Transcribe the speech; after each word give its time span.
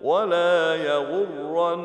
ولا 0.00 0.74
يغرنكم 0.74 1.78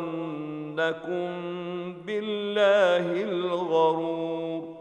بالله 2.05 3.23
الغرور. 3.23 4.77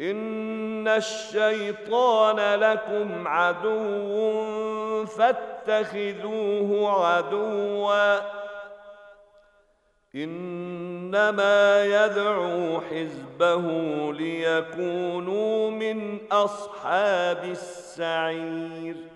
إن 0.00 0.88
الشيطان 0.88 2.60
لكم 2.60 3.28
عدو 3.28 5.04
فاتخذوه 5.06 6.90
عدوا. 7.06 8.20
إنما 10.14 11.84
يدعو 11.84 12.80
حزبه 12.80 13.62
ليكونوا 14.12 15.70
من 15.70 16.18
أصحاب 16.32 17.44
السعير. 17.44 19.15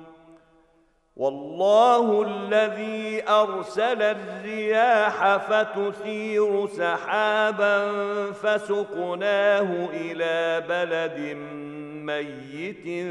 والله 1.21 2.25
الذي 2.27 3.23
أرسل 3.29 4.01
الرياح 4.01 5.37
فتثير 5.37 6.67
سحابا 6.67 7.91
فسقناه 8.31 9.89
إلى 9.93 10.63
بلد 10.69 11.37
ميت 12.05 13.07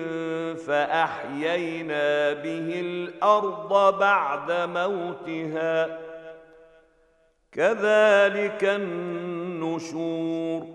فأحيينا 0.59 2.33
به 2.33 2.81
الأرض 2.81 3.99
بعد 3.99 4.53
موتها. 4.53 5.99
كذلك 7.53 8.65
النشور. 8.65 10.67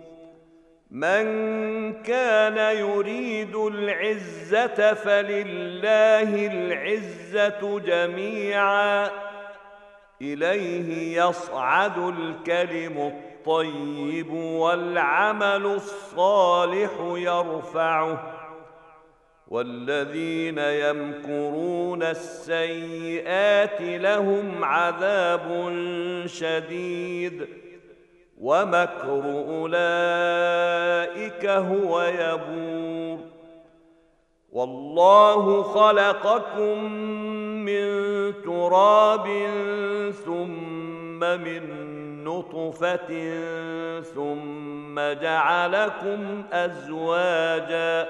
من 0.96 1.94
كان 1.94 2.78
يريد 2.78 3.56
العزة 3.56 4.94
فلله 4.94 6.48
العزة 6.48 7.80
جميعا. 7.80 9.10
إليه 10.22 11.22
يصعد 11.24 11.98
الكلم 11.98 12.98
الطيب 12.98 14.34
والعمل 14.34 15.66
الصالح 15.66 16.92
يرفعه. 17.16 18.34
والذين 19.48 20.58
يمكرون 20.58 22.04
السيئات 22.04 23.82
لهم 23.82 24.64
عذاب 24.64 25.74
شديد. 26.26 27.65
ومكر 28.42 29.24
أولئك 29.50 31.46
هو 31.46 32.02
يبور. 32.02 33.20
والله 34.52 35.64
خلقكم 35.64 36.84
من 37.66 37.86
تراب 38.44 39.28
ثم 40.26 41.20
من 41.20 41.64
نطفة 42.24 43.42
ثم 44.02 45.00
جعلكم 45.00 46.44
أزواجا. 46.54 48.08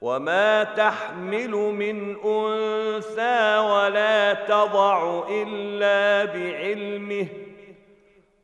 وما 0.00 0.64
تحمل 0.64 1.50
من 1.50 2.16
أنثى 2.24 3.58
ولا 3.58 4.32
تضع 4.32 5.22
إلا 5.30 6.24
بعلمه. 6.24 7.49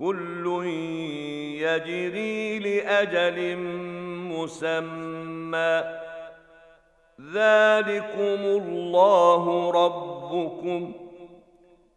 كل 0.00 0.64
يجري 1.60 2.58
لأجل 2.58 3.56
مسمى. 4.32 5.84
ذلكم 7.20 8.40
الله 8.62 9.70
ربكم 9.70 10.92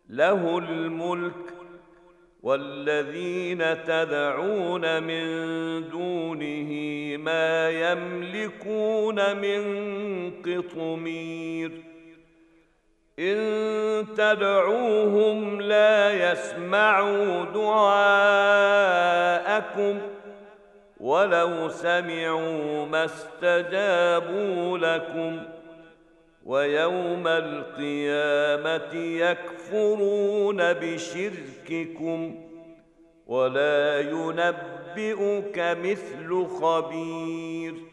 له 0.10 0.58
الملك 0.58 1.54
والذين 2.44 3.84
تدعون 3.84 5.04
من 5.04 5.26
دونه 5.90 6.72
ما 7.18 7.70
يملكون 7.70 9.38
من 9.38 9.62
قطمير. 10.32 11.93
إن 13.20 14.06
تدعوهم 14.18 15.62
لا 15.62 16.32
يسمعوا 16.32 17.46
دعاءكم 17.54 18.94
ولو 21.00 21.70
سمعوا 21.70 22.86
ما 22.86 23.06
استجابوا 23.06 24.78
لكم 24.78 25.42
ويوم 26.46 27.28
القيامة 27.28 28.96
يكفرون 28.96 30.74
بشرككم 30.74 32.36
ولا 33.28 34.00
ينبئك 34.00 35.60
مثل 35.60 36.46
خبير 36.62 37.93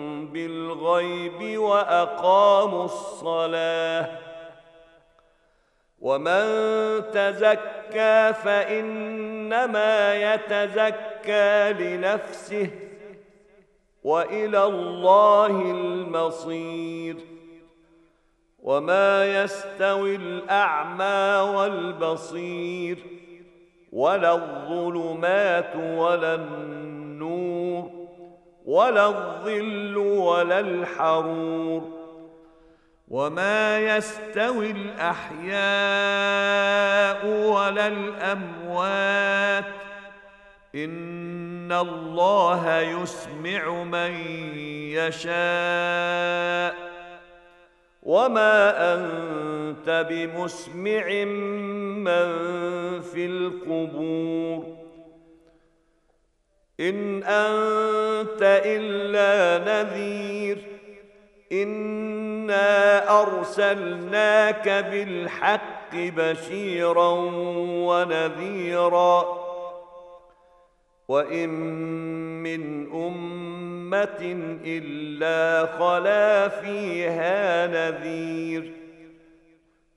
بالغيب 0.33 1.59
وأقاموا 1.61 2.85
الصلاة. 2.85 4.09
ومن 5.99 6.45
تزكى 7.11 8.33
فإنما 8.33 10.15
يتزكى 10.33 11.73
لنفسه 11.73 12.69
وإلى 14.03 14.63
الله 14.63 15.61
المصير. 15.61 17.15
وما 18.63 19.43
يستوي 19.43 20.15
الأعمى 20.15 21.51
والبصير 21.57 22.97
ولا 23.91 24.33
الظلمات 24.33 25.75
ولا 25.75 26.35
النور. 26.35 27.00
ولا 28.71 29.07
الظل 29.07 29.97
ولا 29.97 30.59
الحرور 30.59 31.91
وما 33.07 33.79
يستوي 33.79 34.71
الأحياء 34.71 35.55
ولا 37.25 37.87
الأموات 37.87 39.65
إن 40.75 41.71
الله 41.71 42.79
يسمع 42.79 43.83
من 43.83 44.11
يشاء 44.95 46.75
وما 48.03 48.73
أنت 48.93 50.07
بمسمع 50.09 51.23
من 52.05 52.31
في 53.01 53.25
القبور 53.25 54.80
إن 56.81 57.23
أنت 57.23 58.61
إلا 58.65 59.63
نذير. 59.65 60.57
إنا 61.51 63.21
أرسلناك 63.21 64.69
بالحق 64.69 65.95
بشيرا 65.95 67.09
ونذيرا. 67.87 69.41
وإن 71.07 71.49
من 72.43 72.91
أمة 72.91 74.35
إلا 74.65 75.65
خلا 75.79 76.47
فيها 76.47 77.67
نذير. 77.67 78.71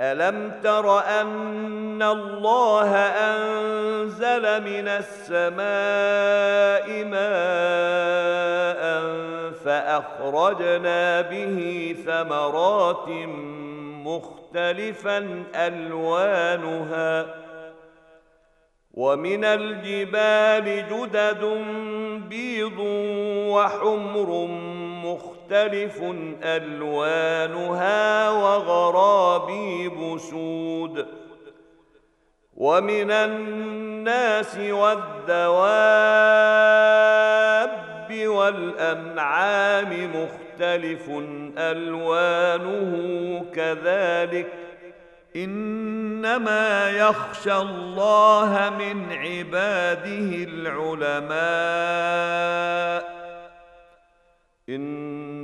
الم 0.00 0.52
تر 0.62 0.98
ان 0.98 2.02
الله 2.02 2.96
انزل 2.96 4.42
من 4.64 4.88
السماء 4.88 5.64
ماء 7.04 8.80
فاخرجنا 9.64 11.20
به 11.20 11.94
ثمرات 12.06 13.08
مختلفا 14.04 15.44
الوانها 15.54 17.26
ومن 18.94 19.44
الجبال 19.44 20.86
جدد 20.90 21.44
بيض 22.28 22.78
وحمر 23.48 24.48
مختلف 25.50 26.02
ألوانها 26.44 28.30
وغرابيب 28.30 30.18
سود 30.18 31.06
ومن 32.56 33.10
الناس 33.10 34.56
والدواب 34.58 35.50
والأنعام 38.26 40.10
مختلف 40.14 41.10
ألوانه 41.58 42.92
كذلك 43.54 44.52
إنما 45.36 46.90
يخشى 46.90 47.56
الله 47.56 48.70
من 48.78 49.12
عباده 49.12 50.46
العلماء 50.50 52.00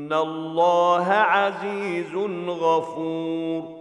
ان 0.07 0.13
الله 0.13 1.07
عزيز 1.13 2.15
غفور 2.49 3.77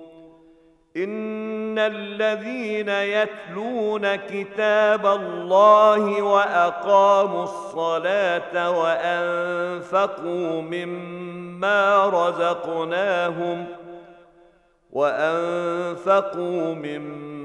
ان 0.97 1.79
الذين 1.79 2.89
يتلون 2.89 4.15
كتاب 4.15 5.05
الله 5.05 6.21
واقاموا 6.21 7.43
الصلاه 7.43 8.69
وانفقوا 8.79 10.61
مما 10.61 12.05
رزقناهم 12.05 13.65
وانفقوا 14.91 16.73
مما 16.75 17.44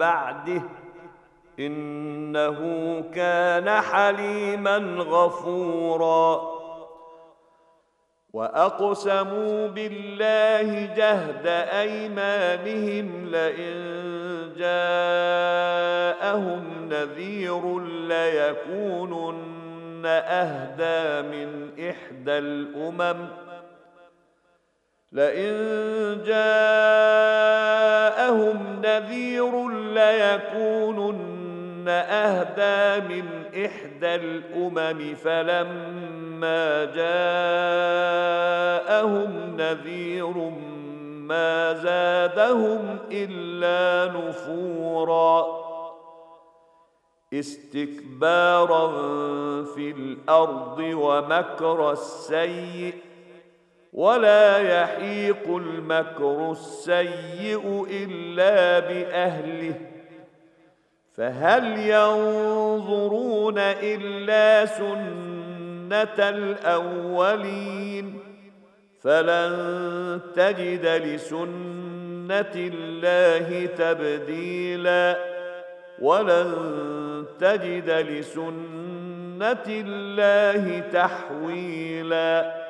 بعده 0.00 0.62
إنه 1.58 2.58
كان 3.14 3.80
حليما 3.80 4.76
غفورا. 4.98 6.50
وأقسموا 8.32 9.68
بالله 9.68 10.94
جهد 10.94 11.46
أيمانهم 11.46 13.26
لئن 13.26 13.74
جاءهم 14.56 16.62
نذير 16.88 17.78
ليكونن 18.08 20.06
أهدى 20.06 21.28
من 21.28 21.70
إحدى 21.90 22.38
الأمم. 22.38 23.28
لئن 25.12 25.52
جاءهم 26.26 26.80
نذير 28.84 29.68
ليكونن 29.68 31.30
أهدى 31.88 33.08
من 33.08 33.24
إحدى 33.64 34.14
الأمم 34.14 35.14
فلما 35.14 36.84
جاءهم 36.84 37.16
نذير 39.56 40.36
ما 41.28 41.74
زادهم 41.74 42.98
إلا 43.12 44.12
نفوراً. 44.12 45.60
استكبارا 47.32 48.86
في 49.64 49.90
الأرض 49.90 50.78
ومكر 50.78 51.92
السيء 51.92 52.94
ولا 53.92 54.58
يحيق 54.58 55.56
المكر 55.56 56.50
السيء 56.50 57.86
إلا 57.90 58.78
بأهله. 58.78 59.74
فهل 61.16 61.78
ينظرون 61.78 63.58
إلا 63.58 64.66
سنة 64.66 66.28
الأولين؟ 66.28 68.18
فلن 69.00 70.20
تجد 70.34 70.86
لسنة 70.86 72.54
الله 72.56 73.66
تبديلا 73.66 75.18
ولن 76.02 76.54
تجد 77.40 77.90
لسنة 77.90 79.66
الله 79.68 80.80
تحويلا. 80.92 82.69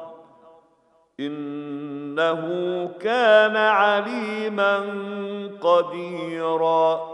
إنه 1.27 2.45
كان 2.99 3.55
عليما 3.55 4.77
قديرا. 5.61 7.11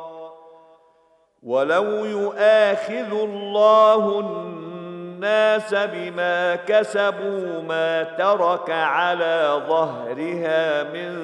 ولو 1.43 2.06
يؤاخذ 2.06 3.12
الله 3.12 4.20
الناس 4.20 5.74
بما 5.74 6.56
كسبوا 6.56 7.62
ما 7.62 8.04
ترك 8.04 8.70
على 8.70 9.62
ظهرها 9.67 10.84
من 10.84 11.17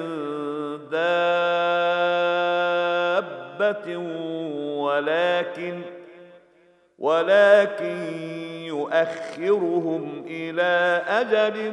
دابة 3.60 3.96
ولكن 4.78 5.82
ولكن 6.98 7.96
يؤخرهم 8.64 10.24
إلى 10.26 11.02
أجل 11.08 11.72